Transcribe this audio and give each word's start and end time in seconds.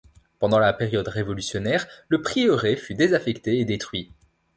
Pendant 0.39 0.57
la 0.57 0.73
période 0.73 1.07
révolutionnaire, 1.07 1.85
le 2.07 2.23
prieuré 2.23 2.75
fut 2.75 2.95
désaffecté 2.95 3.59
et 3.59 3.65
détruit. 3.65 4.11